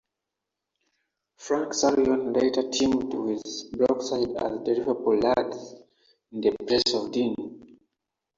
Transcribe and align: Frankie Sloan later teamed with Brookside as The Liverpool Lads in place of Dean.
Frankie 1.37 1.73
Sloan 1.75 2.33
later 2.33 2.67
teamed 2.71 3.13
with 3.13 3.43
Brookside 3.73 4.29
as 4.37 4.63
The 4.63 4.73
Liverpool 4.79 5.19
Lads 5.19 5.75
in 6.31 6.55
place 6.65 6.91
of 6.95 7.11
Dean. 7.11 7.35